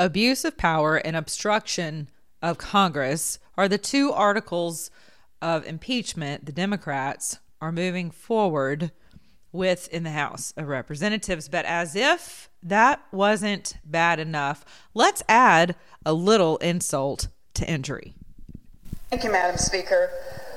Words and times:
abuse 0.00 0.46
of 0.46 0.56
power 0.56 0.96
and 0.96 1.14
obstruction 1.14 2.08
of 2.40 2.56
Congress 2.56 3.38
are 3.56 3.68
the 3.68 3.78
two 3.78 4.10
articles 4.12 4.90
of 5.42 5.66
impeachment 5.66 6.46
the 6.46 6.52
Democrats 6.52 7.38
are 7.60 7.70
moving 7.70 8.10
forward 8.10 8.92
with 9.52 9.88
in 9.88 10.02
the 10.02 10.10
House 10.10 10.54
of 10.56 10.68
Representatives. 10.68 11.48
But 11.50 11.66
as 11.66 11.94
if 11.94 12.48
that 12.62 13.02
wasn't 13.12 13.76
bad 13.84 14.18
enough, 14.18 14.64
let's 14.94 15.22
add 15.28 15.76
a 16.06 16.14
little 16.14 16.56
insult 16.58 17.28
to 17.54 17.70
injury. 17.70 18.14
Thank 19.10 19.24
you, 19.24 19.32
Madam 19.32 19.58
Speaker. 19.58 20.08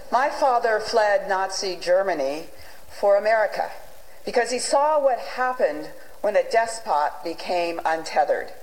My 0.09 0.29
father 0.29 0.79
fled 0.79 1.27
Nazi 1.27 1.75
Germany 1.75 2.45
for 2.87 3.17
America 3.17 3.71
because 4.25 4.51
he 4.51 4.59
saw 4.59 5.03
what 5.03 5.19
happened 5.19 5.89
when 6.21 6.37
a 6.37 6.49
despot 6.49 7.11
became 7.25 7.81
untethered. 7.83 8.53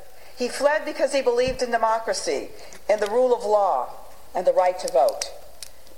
He 0.41 0.49
fled 0.49 0.87
because 0.87 1.13
he 1.13 1.21
believed 1.21 1.61
in 1.61 1.71
democracy, 1.71 2.49
in 2.89 2.99
the 2.99 3.11
rule 3.11 3.35
of 3.35 3.45
law, 3.45 3.91
and 4.35 4.47
the 4.47 4.55
right 4.55 4.79
to 4.79 4.91
vote. 4.91 5.27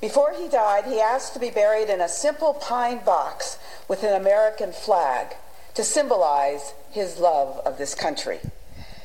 Before 0.01 0.33
he 0.33 0.49
died, 0.49 0.85
he 0.85 1.01
asked 1.01 1.35
to 1.35 1.39
be 1.39 1.49
buried 1.49 1.89
in 1.89 2.01
a 2.01 2.09
simple 2.09 2.53
pine 2.53 3.05
box 3.05 3.57
with 3.87 4.03
an 4.03 4.21
American 4.21 4.73
flag 4.73 5.37
to 5.75 5.85
symbolize 5.85 6.75
his 6.91 7.19
love 7.19 7.59
of 7.65 7.79
this 7.79 7.95
country. 7.95 8.41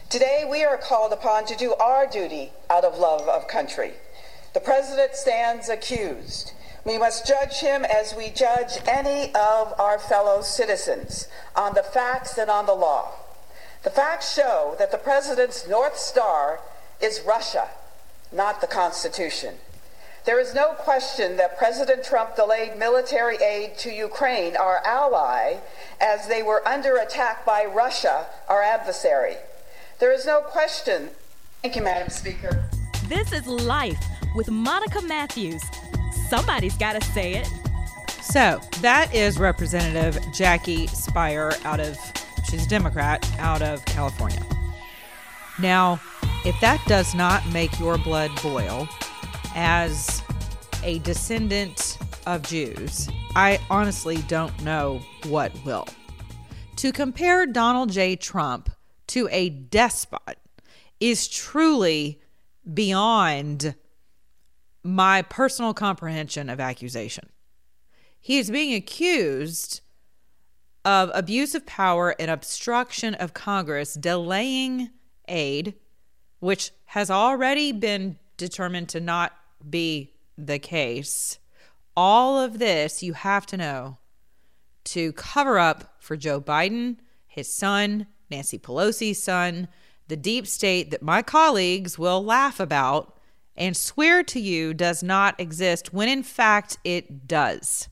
Today, 0.10 0.44
we 0.50 0.64
are 0.64 0.76
called 0.76 1.14
upon 1.14 1.46
to 1.46 1.56
do 1.56 1.76
our 1.76 2.08
duty 2.08 2.52
out 2.68 2.84
of 2.84 2.98
love 2.98 3.30
of 3.30 3.48
country. 3.48 3.94
The 4.56 4.60
president 4.60 5.14
stands 5.14 5.70
accused. 5.70 6.54
We 6.84 6.98
must 6.98 7.28
judge 7.28 7.60
him 7.60 7.86
as 7.86 8.16
we 8.16 8.32
judge 8.32 8.80
any 8.88 9.26
of 9.36 9.80
our 9.80 10.00
fellow 10.00 10.42
citizens 10.42 11.28
on 11.56 11.76
the 11.76 11.84
facts 11.84 12.40
and 12.40 12.50
on 12.50 12.66
the 12.66 12.74
law. 12.74 13.12
The 13.88 13.94
facts 13.94 14.34
show 14.36 14.76
that 14.80 14.92
the 14.92 14.98
president's 14.98 15.66
North 15.66 15.98
Star 15.98 16.60
is 17.02 17.22
Russia, 17.26 17.70
not 18.34 18.60
the 18.60 18.68
Constitution. 18.68 19.56
There 20.26 20.42
is 20.42 20.54
no 20.54 20.74
question 20.74 21.38
that 21.38 21.58
President 21.58 22.04
Trump 22.04 22.36
delayed 22.36 22.78
military 22.78 23.38
aid 23.38 23.78
to 23.78 23.90
Ukraine, 23.90 24.58
our 24.58 24.86
ally, 24.86 25.60
as 26.02 26.28
they 26.28 26.44
were 26.44 26.68
under 26.68 26.98
attack 26.98 27.46
by 27.46 27.64
Russia, 27.64 28.26
our 28.50 28.62
adversary. 28.62 29.38
There 30.00 30.12
is 30.12 30.26
no 30.26 30.42
question. 30.42 31.12
Thank 31.62 31.78
you, 31.78 31.82
Madam 31.82 32.10
Speaker. 32.10 32.70
This 33.08 33.32
is 33.32 33.48
Life 33.48 34.04
with 34.36 34.52
Monica 34.52 35.02
Matthews. 35.02 35.64
Somebody's 36.28 36.76
got 36.76 37.02
to 37.02 37.08
say 37.14 37.36
it. 37.36 37.48
So 38.22 38.60
that 38.82 39.16
is 39.16 39.40
Representative 39.40 40.22
Jackie 40.34 40.88
Speier 40.88 41.64
out 41.64 41.80
of, 41.80 41.98
she's 42.50 42.66
a 42.66 42.70
Democrat, 42.70 43.30
out 43.40 43.62
of 43.62 43.84
California. 43.86 44.44
Now, 45.60 46.00
if 46.46 46.60
that 46.62 46.82
does 46.88 47.14
not 47.14 47.46
make 47.52 47.80
your 47.80 47.98
blood 47.98 48.32
boil, 48.42 48.88
as 49.56 50.22
a 50.84 51.00
descendant 51.00 51.98
of 52.26 52.44
Jews, 52.44 53.10
I 53.36 53.60
honestly 53.70 54.18
don't 54.28 54.64
know 54.64 55.02
what 55.26 55.52
will. 55.66 55.88
To 56.78 56.92
compare 56.92 57.46
Donald 57.48 57.92
J. 57.92 58.16
Trump 58.16 58.70
to 59.08 59.28
a 59.32 59.50
despot 59.50 60.38
is 61.00 61.28
truly 61.28 62.22
beyond 62.72 63.76
my 64.84 65.22
personal 65.24 65.74
comprehension 65.74 66.50
of 66.50 66.60
accusation. 66.60 67.30
He 68.20 68.38
is 68.38 68.52
being 68.52 68.74
accused 68.74 69.82
of 70.88 71.12
abuse 71.14 71.54
of 71.54 71.66
power 71.66 72.16
and 72.18 72.32
obstruction 72.32 73.14
of 73.16 73.34
Congress, 73.34 73.94
delaying 73.96 74.90
aid, 75.28 75.74
which 76.40 76.72
has 76.86 77.12
already 77.12 77.74
been 77.74 78.18
determined 78.38 78.88
to 78.88 79.02
not 79.02 79.34
be 79.70 80.14
the 80.38 80.58
case. 80.58 81.40
All 81.98 82.40
of 82.40 82.58
this 82.58 83.04
you 83.04 83.12
have 83.12 83.46
to 83.48 83.58
know 83.58 83.98
to 84.86 85.12
cover 85.12 85.60
up 85.60 85.96
for 86.00 86.16
Joe 86.16 86.40
Biden, 86.40 86.96
his 87.28 87.54
son, 87.54 88.08
Nancy 88.32 88.58
Pelosi's 88.58 89.22
son, 89.22 89.68
the 90.08 90.16
deep 90.16 90.48
state 90.48 90.90
that 90.92 91.02
my 91.02 91.22
colleagues 91.22 92.00
will 92.00 92.24
laugh 92.24 92.62
about 92.62 93.20
and 93.58 93.76
swear 93.76 94.24
to 94.24 94.40
you 94.40 94.74
does 94.74 95.04
not 95.04 95.38
exist 95.38 95.94
when 95.94 96.08
in 96.08 96.24
fact 96.24 96.78
it 96.86 97.28
does. 97.28 97.90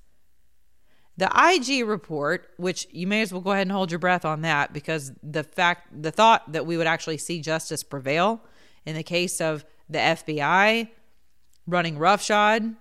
The 1.18 1.30
IG 1.34 1.88
report, 1.88 2.50
which 2.58 2.88
you 2.92 3.08
may 3.08 3.22
as 3.22 3.32
well 3.32 3.42
go 3.42 3.52
ahead 3.52 3.64
and 3.64 3.72
hold 3.72 3.90
your 3.90 4.00
breath 4.00 4.26
on 4.26 4.42
that 4.42 4.74
because 4.74 5.14
the 5.24 5.44
fact 5.44 6.02
the 6.02 6.12
thought 6.12 6.52
that 6.52 6.66
we 6.66 6.76
would 6.76 6.88
actually 6.88 7.18
see 7.18 7.42
justice 7.42 7.84
prevail 7.84 8.42
in 8.86 8.96
the 8.96 9.04
case 9.04 9.40
of 9.40 9.66
the 9.90 10.00
FBI 10.00 10.90
running 11.68 11.98
roughshod, 11.98 12.76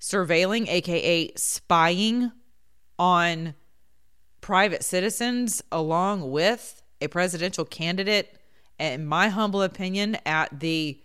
surveilling, 0.00 0.68
aka 0.68 1.32
spying 1.36 2.32
on 2.98 3.54
private 4.40 4.84
citizens 4.84 5.62
along 5.72 6.30
with 6.30 6.82
a 7.00 7.08
presidential 7.08 7.64
candidate, 7.64 8.36
in 8.78 9.06
my 9.06 9.28
humble 9.28 9.62
opinion, 9.62 10.16
at 10.26 10.60
the 10.60 11.00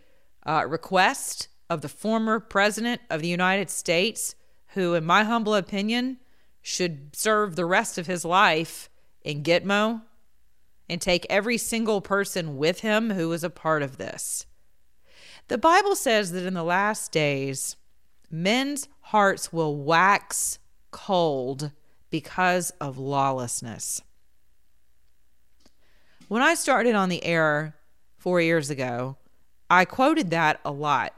uh, 0.46 0.66
request 0.68 1.48
of 1.70 1.82
the 1.82 1.90
former 1.90 2.40
president 2.40 3.02
of 3.10 3.22
the 3.22 3.28
United 3.28 3.70
States, 3.70 4.36
who, 4.74 4.94
in 4.96 5.06
my 5.06 5.24
humble 5.24 5.56
opinion, 5.56 6.18
should 6.70 7.16
serve 7.16 7.56
the 7.56 7.66
rest 7.66 7.98
of 7.98 8.06
his 8.06 8.24
life 8.24 8.90
in 9.24 9.42
Gitmo 9.42 10.04
and 10.88 11.02
take 11.02 11.26
every 11.28 11.58
single 11.58 12.00
person 12.00 12.58
with 12.58 12.82
him 12.82 13.10
who 13.10 13.28
was 13.28 13.44
a 13.44 13.50
part 13.50 13.82
of 13.82 13.98
this. 13.98 14.46
The 15.48 15.58
Bible 15.58 15.96
says 15.96 16.32
that 16.32 16.46
in 16.46 16.54
the 16.54 16.64
last 16.64 17.12
days, 17.12 17.76
men's 18.30 18.88
hearts 19.02 19.52
will 19.52 19.76
wax 19.78 20.60
cold 20.92 21.72
because 22.12 22.70
of 22.80 23.00
lawlessness. 23.00 24.04
When 26.28 26.44
I 26.44 26.54
started 26.54 26.94
on 26.94 27.10
the 27.10 27.26
air 27.26 27.76
four 28.16 28.42
years 28.42 28.70
ago, 28.70 29.18
I 29.72 29.86
quoted 29.86 30.30
that 30.30 30.60
a 30.64 30.72
lot. 30.72 31.14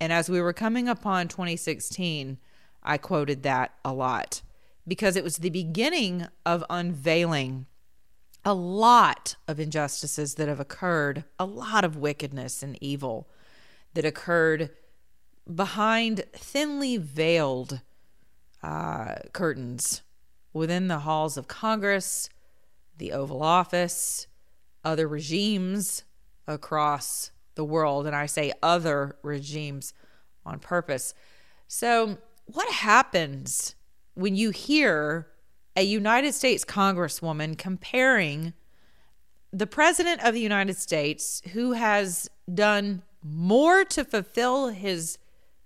And 0.00 0.14
as 0.14 0.30
we 0.30 0.40
were 0.40 0.54
coming 0.54 0.88
upon 0.88 1.28
2016, 1.28 2.38
I 2.82 2.96
quoted 2.96 3.42
that 3.42 3.74
a 3.84 3.92
lot 3.92 4.40
because 4.86 5.16
it 5.16 5.24
was 5.24 5.38
the 5.38 5.50
beginning 5.50 6.26
of 6.44 6.64
unveiling 6.68 7.66
a 8.44 8.54
lot 8.54 9.36
of 9.48 9.58
injustices 9.58 10.34
that 10.34 10.48
have 10.48 10.60
occurred, 10.60 11.24
a 11.38 11.46
lot 11.46 11.84
of 11.84 11.96
wickedness 11.96 12.62
and 12.62 12.76
evil 12.82 13.28
that 13.94 14.04
occurred 14.04 14.70
behind 15.52 16.24
thinly 16.34 16.96
veiled 16.96 17.80
uh, 18.62 19.16
curtains 19.32 20.02
within 20.52 20.88
the 20.88 21.00
halls 21.00 21.36
of 21.36 21.48
Congress, 21.48 22.28
the 22.98 23.12
Oval 23.12 23.42
Office, 23.42 24.26
other 24.84 25.08
regimes 25.08 26.04
across 26.46 27.30
the 27.54 27.64
world. 27.64 28.06
And 28.06 28.14
I 28.14 28.26
say 28.26 28.52
other 28.62 29.16
regimes 29.22 29.94
on 30.44 30.58
purpose. 30.58 31.14
So, 31.66 32.18
what 32.46 32.70
happens 32.70 33.74
when 34.14 34.36
you 34.36 34.50
hear 34.50 35.28
a 35.76 35.82
United 35.82 36.34
States 36.34 36.64
Congresswoman 36.64 37.58
comparing 37.58 38.54
the 39.52 39.66
President 39.66 40.22
of 40.24 40.34
the 40.34 40.40
United 40.40 40.76
States, 40.76 41.42
who 41.52 41.72
has 41.72 42.28
done 42.52 43.02
more 43.22 43.84
to 43.84 44.04
fulfill 44.04 44.68
his 44.68 45.18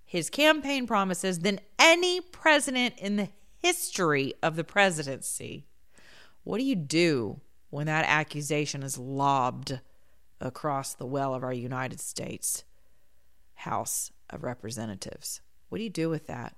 his 0.04 0.30
campaign 0.30 0.86
promises 0.86 1.40
than 1.40 1.60
any 1.78 2.18
president 2.20 2.94
in 2.96 3.16
the 3.16 3.28
history 3.58 4.32
of 4.42 4.56
the 4.56 4.64
presidency. 4.64 5.66
What 6.44 6.56
do 6.56 6.64
you 6.64 6.76
do 6.76 7.42
when 7.68 7.86
that 7.88 8.06
accusation 8.08 8.82
is 8.82 8.96
lobbed 8.96 9.80
across 10.40 10.94
the 10.94 11.04
well 11.04 11.34
of 11.34 11.44
our 11.44 11.52
United 11.52 12.00
States 12.00 12.64
House 13.54 14.10
of 14.30 14.44
Representatives? 14.44 15.42
What 15.68 15.76
do 15.76 15.84
you 15.84 15.90
do 15.90 16.08
with 16.08 16.26
that? 16.28 16.56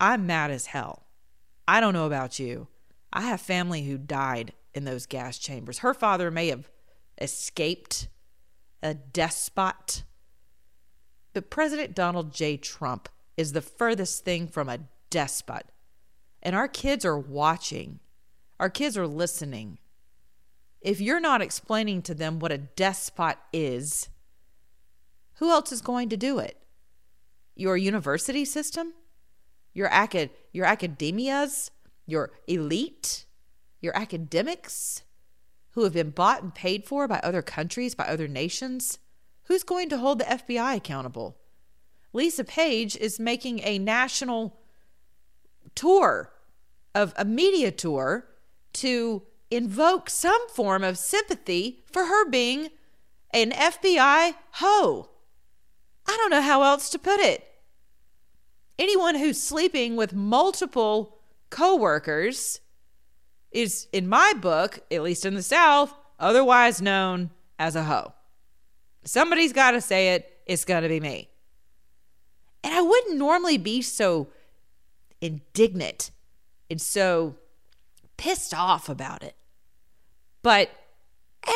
I'm 0.00 0.26
mad 0.26 0.50
as 0.50 0.66
hell. 0.66 1.06
I 1.66 1.80
don't 1.80 1.94
know 1.94 2.06
about 2.06 2.38
you. 2.38 2.68
I 3.12 3.22
have 3.22 3.40
family 3.40 3.84
who 3.84 3.98
died 3.98 4.52
in 4.74 4.84
those 4.84 5.06
gas 5.06 5.38
chambers. 5.38 5.78
Her 5.78 5.94
father 5.94 6.30
may 6.30 6.48
have 6.48 6.70
escaped 7.20 8.08
a 8.82 8.94
despot. 8.94 10.04
But 11.32 11.50
President 11.50 11.94
Donald 11.94 12.32
J. 12.32 12.56
Trump 12.56 13.08
is 13.36 13.52
the 13.52 13.62
furthest 13.62 14.24
thing 14.24 14.48
from 14.48 14.68
a 14.68 14.80
despot. 15.10 15.66
And 16.42 16.54
our 16.54 16.68
kids 16.68 17.04
are 17.04 17.18
watching, 17.18 18.00
our 18.60 18.70
kids 18.70 18.96
are 18.96 19.06
listening. 19.06 19.78
If 20.80 21.00
you're 21.00 21.20
not 21.20 21.42
explaining 21.42 22.02
to 22.02 22.14
them 22.14 22.38
what 22.38 22.52
a 22.52 22.58
despot 22.58 23.38
is, 23.52 24.08
who 25.34 25.50
else 25.50 25.72
is 25.72 25.80
going 25.80 26.10
to 26.10 26.16
do 26.16 26.38
it? 26.38 26.56
Your 27.54 27.76
university 27.76 28.44
system? 28.44 28.92
Your, 29.76 29.88
acad- 29.88 30.30
your 30.52 30.66
academias? 30.66 31.70
Your 32.06 32.30
elite? 32.48 33.26
Your 33.80 33.96
academics? 33.96 35.02
who 35.76 35.84
have 35.84 35.92
been 35.92 36.08
bought 36.08 36.42
and 36.42 36.54
paid 36.54 36.86
for 36.86 37.06
by 37.06 37.20
other 37.22 37.42
countries, 37.42 37.94
by 37.94 38.06
other 38.06 38.26
nations? 38.26 38.98
Who's 39.44 39.62
going 39.62 39.90
to 39.90 39.98
hold 39.98 40.18
the 40.18 40.24
FBI 40.24 40.76
accountable? 40.76 41.36
Lisa 42.14 42.44
Page 42.44 42.96
is 42.96 43.20
making 43.20 43.60
a 43.60 43.78
national 43.78 44.58
tour 45.74 46.32
of 46.94 47.12
a 47.18 47.26
media 47.26 47.70
tour 47.70 48.26
to 48.72 49.22
invoke 49.50 50.08
some 50.08 50.48
form 50.48 50.82
of 50.82 50.96
sympathy 50.96 51.84
for 51.92 52.06
her 52.06 52.26
being 52.30 52.70
an 53.34 53.50
FBI 53.50 54.34
hoe. 54.52 55.10
I 56.08 56.16
don't 56.16 56.30
know 56.30 56.40
how 56.40 56.62
else 56.62 56.88
to 56.88 56.98
put 56.98 57.20
it. 57.20 57.46
Anyone 58.78 59.14
who's 59.14 59.42
sleeping 59.42 59.96
with 59.96 60.12
multiple 60.12 61.18
coworkers 61.50 62.60
is, 63.50 63.88
in 63.92 64.08
my 64.08 64.34
book, 64.34 64.80
at 64.90 65.02
least 65.02 65.24
in 65.24 65.34
the 65.34 65.42
South, 65.42 65.94
otherwise 66.18 66.82
known 66.82 67.30
as 67.58 67.74
a 67.74 67.84
hoe. 67.84 68.12
Somebody's 69.04 69.52
got 69.52 69.70
to 69.70 69.80
say 69.80 70.14
it. 70.14 70.40
It's 70.46 70.64
going 70.64 70.82
to 70.82 70.88
be 70.88 71.00
me. 71.00 71.30
And 72.62 72.74
I 72.74 72.82
wouldn't 72.82 73.16
normally 73.16 73.58
be 73.58 73.80
so 73.80 74.28
indignant 75.20 76.10
and 76.68 76.80
so 76.80 77.36
pissed 78.16 78.52
off 78.52 78.88
about 78.88 79.22
it. 79.22 79.36
But 80.42 80.70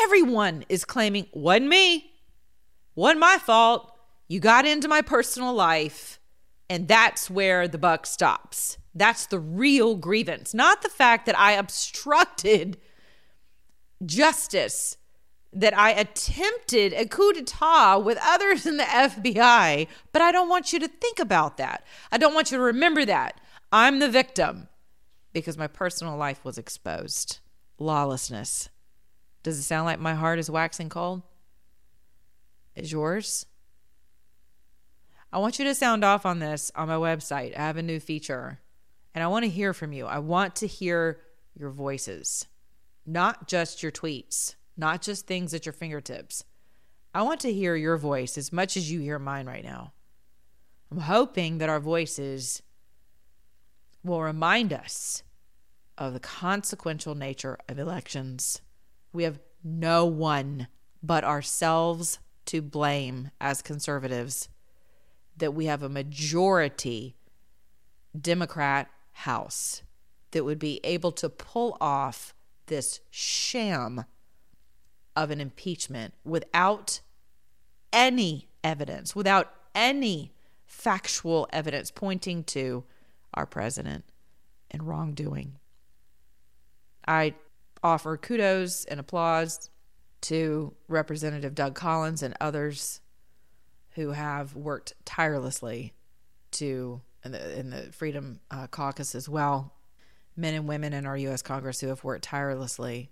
everyone 0.03 0.65
is 0.69 0.85
claiming, 0.85 1.27
wasn't 1.33 1.67
me, 1.67 2.11
wasn't 2.95 3.19
my 3.19 3.37
fault. 3.37 3.93
You 4.27 4.39
got 4.39 4.65
into 4.65 4.87
my 4.87 5.01
personal 5.01 5.53
life. 5.53 6.10
And 6.71 6.87
that's 6.87 7.29
where 7.29 7.67
the 7.67 7.77
buck 7.77 8.05
stops. 8.05 8.77
That's 8.95 9.25
the 9.25 9.39
real 9.39 9.97
grievance, 9.97 10.53
not 10.53 10.81
the 10.81 10.87
fact 10.87 11.25
that 11.25 11.37
I 11.37 11.51
obstructed 11.51 12.77
justice, 14.05 14.95
that 15.51 15.77
I 15.77 15.91
attempted 15.91 16.93
a 16.93 17.05
coup 17.05 17.33
d'etat 17.33 17.97
with 17.97 18.17
others 18.23 18.65
in 18.65 18.77
the 18.77 18.85
FBI. 18.85 19.85
But 20.13 20.21
I 20.21 20.31
don't 20.31 20.47
want 20.47 20.71
you 20.71 20.79
to 20.79 20.87
think 20.87 21.19
about 21.19 21.57
that. 21.57 21.85
I 22.09 22.17
don't 22.17 22.33
want 22.33 22.51
you 22.51 22.57
to 22.57 22.63
remember 22.63 23.03
that. 23.03 23.41
I'm 23.73 23.99
the 23.99 24.07
victim 24.09 24.69
because 25.33 25.57
my 25.57 25.67
personal 25.67 26.15
life 26.15 26.45
was 26.45 26.57
exposed. 26.57 27.39
Lawlessness. 27.79 28.69
Does 29.43 29.59
it 29.59 29.63
sound 29.63 29.87
like 29.87 29.99
my 29.99 30.13
heart 30.13 30.39
is 30.39 30.49
waxing 30.49 30.87
cold? 30.87 31.21
Is 32.77 32.93
yours? 32.93 33.45
I 35.33 35.39
want 35.39 35.59
you 35.59 35.65
to 35.65 35.75
sound 35.75 36.03
off 36.03 36.25
on 36.25 36.39
this 36.39 36.71
on 36.75 36.89
my 36.89 36.95
website. 36.95 37.57
I 37.57 37.61
have 37.61 37.77
a 37.77 37.83
new 37.83 37.99
feature 37.99 38.59
and 39.15 39.23
I 39.23 39.27
want 39.27 39.43
to 39.43 39.49
hear 39.49 39.73
from 39.73 39.93
you. 39.93 40.05
I 40.05 40.19
want 40.19 40.55
to 40.57 40.67
hear 40.67 41.21
your 41.57 41.69
voices, 41.69 42.47
not 43.05 43.47
just 43.47 43.81
your 43.81 43.91
tweets, 43.91 44.55
not 44.75 45.01
just 45.01 45.27
things 45.27 45.53
at 45.53 45.65
your 45.65 45.73
fingertips. 45.73 46.43
I 47.13 47.21
want 47.21 47.39
to 47.41 47.53
hear 47.53 47.75
your 47.75 47.97
voice 47.97 48.37
as 48.37 48.51
much 48.51 48.75
as 48.75 48.91
you 48.91 48.99
hear 48.99 49.19
mine 49.19 49.45
right 49.45 49.63
now. 49.63 49.93
I'm 50.91 50.99
hoping 50.99 51.59
that 51.59 51.69
our 51.69 51.79
voices 51.79 52.61
will 54.03 54.21
remind 54.21 54.73
us 54.73 55.23
of 55.97 56.13
the 56.13 56.19
consequential 56.19 57.15
nature 57.15 57.57
of 57.69 57.79
elections. 57.79 58.61
We 59.13 59.23
have 59.23 59.39
no 59.63 60.05
one 60.05 60.67
but 61.03 61.23
ourselves 61.23 62.19
to 62.47 62.61
blame 62.61 63.31
as 63.39 63.61
conservatives 63.61 64.49
that 65.41 65.53
we 65.53 65.65
have 65.65 65.83
a 65.83 65.89
majority 65.89 67.15
Democrat 68.19 68.89
House 69.11 69.81
that 70.31 70.45
would 70.45 70.59
be 70.59 70.79
able 70.83 71.11
to 71.11 71.29
pull 71.29 71.77
off 71.81 72.33
this 72.67 73.01
sham 73.09 74.05
of 75.15 75.31
an 75.31 75.41
impeachment 75.41 76.13
without 76.23 77.01
any 77.91 78.47
evidence, 78.63 79.15
without 79.15 79.51
any 79.75 80.31
factual 80.65 81.49
evidence 81.51 81.91
pointing 81.91 82.43
to 82.43 82.83
our 83.33 83.45
president 83.45 84.05
and 84.69 84.83
wrongdoing. 84.83 85.57
I 87.07 87.33
offer 87.83 88.15
kudos 88.15 88.85
and 88.85 88.99
applause 88.99 89.71
to 90.21 90.75
Representative 90.87 91.55
Doug 91.55 91.73
Collins 91.73 92.21
and 92.21 92.35
others 92.39 93.01
who 93.93 94.11
have 94.11 94.55
worked 94.55 94.93
tirelessly 95.05 95.93
to, 96.51 97.01
in 97.23 97.31
the, 97.31 97.59
in 97.59 97.69
the 97.69 97.91
Freedom 97.91 98.39
uh, 98.49 98.67
Caucus 98.67 99.15
as 99.15 99.27
well, 99.27 99.73
men 100.35 100.53
and 100.53 100.67
women 100.67 100.93
in 100.93 101.05
our 101.05 101.17
U.S. 101.17 101.41
Congress 101.41 101.79
who 101.81 101.87
have 101.87 102.03
worked 102.03 102.23
tirelessly 102.23 103.09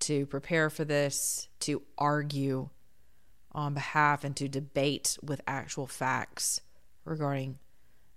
to 0.00 0.26
prepare 0.26 0.68
for 0.68 0.84
this, 0.84 1.48
to 1.60 1.82
argue 1.96 2.68
on 3.52 3.74
behalf, 3.74 4.24
and 4.24 4.36
to 4.36 4.48
debate 4.48 5.18
with 5.22 5.40
actual 5.46 5.86
facts 5.86 6.60
regarding 7.04 7.58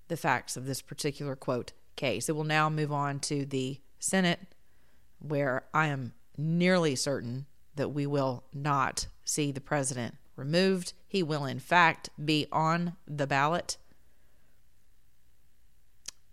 the 0.07 0.18
facts 0.18 0.57
of 0.57 0.65
this 0.65 0.81
particular 0.81 1.36
quote 1.36 1.74
case. 1.95 2.30
It 2.30 2.36
will 2.36 2.44
now 2.44 2.69
move 2.69 2.91
on 2.91 3.19
to 3.21 3.45
the 3.45 3.80
Senate, 4.00 4.39
where 5.19 5.63
I 5.74 5.88
am 5.88 6.13
nearly 6.38 6.95
certain 6.95 7.45
that 7.75 7.89
we 7.89 8.06
will 8.06 8.44
not 8.53 9.07
see 9.24 9.51
the 9.51 9.62
president 9.62 10.15
removed. 10.36 10.94
He 11.08 11.24
will, 11.24 11.46
in 11.46 11.60
fact, 11.60 12.10
be 12.24 12.48
on 12.52 12.96
the 13.08 13.28
ballot. 13.28 13.78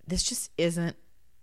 This 0.06 0.22
just 0.22 0.50
isn't 0.58 0.96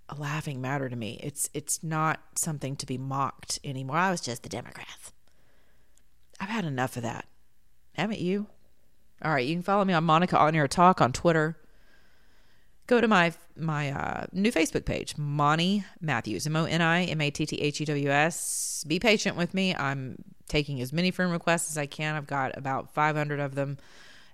a 0.10 0.16
laughing 0.16 0.60
matter 0.62 0.90
to 0.90 0.96
me. 0.96 1.20
It's 1.24 1.50
it's 1.54 1.84
not 1.84 2.20
something 2.36 2.76
to 2.78 2.86
be 2.86 2.98
mocked 2.98 3.60
anymore. 3.64 3.98
I 3.98 4.12
was 4.12 4.22
just 4.22 4.44
the 4.44 4.50
Democrat. 4.50 4.88
I've 6.40 6.50
had 6.50 6.66
enough 6.66 6.98
of 6.98 7.04
that. 7.04 7.26
Haven't 7.94 8.20
you? 8.20 8.48
All 9.24 9.32
right, 9.34 9.46
you 9.46 9.56
can 9.56 9.64
follow 9.64 9.86
me 9.86 9.94
on 9.94 10.04
Monica 10.04 10.38
on 10.38 10.56
Air 10.56 10.68
Talk 10.68 11.02
on 11.02 11.12
Twitter 11.12 11.58
go 12.90 13.00
to 13.00 13.08
my 13.08 13.32
my 13.60 13.92
uh, 13.92 14.26
new 14.32 14.52
Facebook 14.52 14.86
page, 14.86 15.18
Moni 15.18 15.84
Matthews, 16.02 16.46
M 16.48 16.56
O 16.56 16.66
N 16.66 16.82
I 16.82 17.04
M 17.06 17.22
A 17.22 17.32
T 17.32 17.46
T 17.46 17.56
H 17.58 17.82
E 17.82 17.86
W 17.86 18.10
S. 18.10 18.84
Be 18.88 19.00
patient 19.00 19.36
with 19.36 19.54
me. 19.54 19.76
I'm 19.76 20.24
taking 20.48 20.82
as 20.82 20.92
many 20.92 21.12
friend 21.12 21.32
requests 21.32 21.70
as 21.70 21.78
I 21.78 21.86
can. 21.86 22.16
I've 22.16 22.28
got 22.28 22.58
about 22.58 22.94
500 22.94 23.40
of 23.40 23.56
them, 23.56 23.78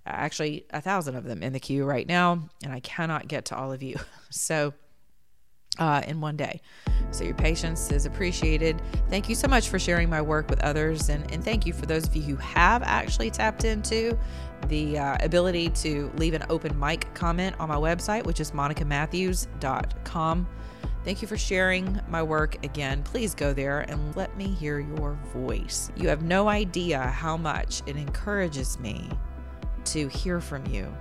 actually 0.05 0.65
a 0.71 0.81
thousand 0.81 1.15
of 1.15 1.23
them 1.25 1.43
in 1.43 1.53
the 1.53 1.59
queue 1.59 1.85
right 1.85 2.07
now, 2.07 2.49
and 2.63 2.73
I 2.73 2.79
cannot 2.79 3.27
get 3.27 3.45
to 3.45 3.57
all 3.57 3.71
of 3.71 3.83
you. 3.83 3.97
So, 4.31 4.73
uh, 5.79 6.01
in 6.05 6.19
one 6.19 6.35
day. 6.35 6.59
So, 7.15 7.23
your 7.23 7.33
patience 7.33 7.91
is 7.91 8.05
appreciated. 8.05 8.81
Thank 9.09 9.29
you 9.29 9.35
so 9.35 9.47
much 9.47 9.69
for 9.69 9.79
sharing 9.79 10.09
my 10.09 10.21
work 10.21 10.49
with 10.49 10.59
others. 10.61 11.09
And, 11.09 11.31
and 11.31 11.43
thank 11.43 11.65
you 11.65 11.71
for 11.71 11.85
those 11.85 12.05
of 12.05 12.15
you 12.15 12.23
who 12.23 12.35
have 12.35 12.83
actually 12.83 13.31
tapped 13.31 13.63
into 13.63 14.17
the 14.67 14.99
uh, 14.99 15.17
ability 15.21 15.69
to 15.69 16.11
leave 16.17 16.33
an 16.33 16.43
open 16.49 16.77
mic 16.77 17.13
comment 17.13 17.55
on 17.59 17.69
my 17.69 17.75
website, 17.75 18.25
which 18.25 18.39
is 18.39 18.51
monicamatthews.com. 18.51 20.47
Thank 21.05 21.21
you 21.21 21.27
for 21.27 21.37
sharing 21.37 22.01
my 22.09 22.23
work 22.23 22.63
again. 22.65 23.03
Please 23.03 23.35
go 23.35 23.53
there 23.53 23.81
and 23.81 24.15
let 24.15 24.35
me 24.35 24.47
hear 24.47 24.79
your 24.79 25.13
voice. 25.31 25.91
You 25.95 26.09
have 26.09 26.23
no 26.23 26.49
idea 26.49 26.99
how 26.99 27.37
much 27.37 27.81
it 27.85 27.95
encourages 27.95 28.79
me 28.79 29.09
to 29.85 30.07
hear 30.07 30.41
from 30.41 30.65
you 30.65 30.91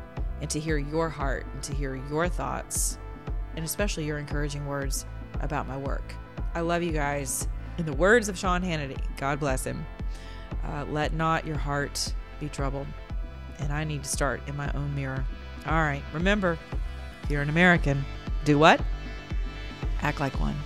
and 0.42 0.50
to 0.50 0.60
hear 0.60 0.76
your 0.76 1.08
heart 1.08 1.46
and 1.52 1.62
to 1.62 1.74
hear 1.74 1.96
your 1.96 2.28
thoughts 2.28 2.98
and 3.56 3.64
especially 3.64 4.04
your 4.04 4.18
encouraging 4.18 4.66
words 4.66 5.06
about 5.40 5.68
my 5.68 5.76
work. 5.76 6.14
I 6.54 6.60
love 6.60 6.82
you 6.82 6.92
guys. 6.92 7.48
In 7.78 7.86
the 7.86 7.92
words 7.92 8.28
of 8.28 8.38
Sean 8.38 8.62
Hannity, 8.62 8.98
God 9.16 9.40
bless 9.40 9.64
him, 9.64 9.84
uh, 10.64 10.84
let 10.88 11.12
not 11.12 11.46
your 11.46 11.58
heart 11.58 12.14
be 12.38 12.48
troubled 12.48 12.86
and 13.58 13.72
I 13.72 13.84
need 13.84 14.02
to 14.04 14.08
start 14.08 14.40
in 14.46 14.56
my 14.56 14.70
own 14.72 14.94
mirror. 14.94 15.24
All 15.66 15.72
right, 15.72 16.02
remember, 16.12 16.58
if 17.22 17.30
you're 17.30 17.42
an 17.42 17.48
American, 17.48 18.04
do 18.44 18.58
what? 18.58 18.80
Act 20.02 20.20
like 20.20 20.38
one. 20.38 20.56